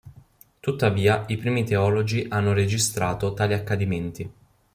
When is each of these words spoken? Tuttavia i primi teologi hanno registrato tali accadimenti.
Tuttavia 0.59 1.25
i 1.27 1.37
primi 1.37 1.63
teologi 1.63 2.25
hanno 2.27 2.53
registrato 2.53 3.35
tali 3.35 3.53
accadimenti. 3.53 4.31